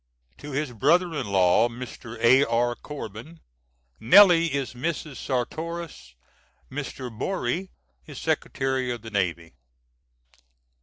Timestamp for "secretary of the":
8.19-9.11